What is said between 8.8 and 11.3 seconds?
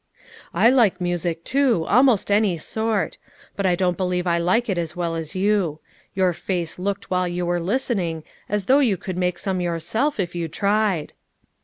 could make some yourself if you tried."